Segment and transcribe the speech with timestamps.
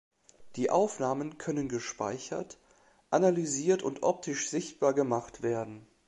[0.55, 2.57] Die Aufnahmen können gespeichert,
[3.11, 5.85] analysiert und optisch sichtbar gemacht werden.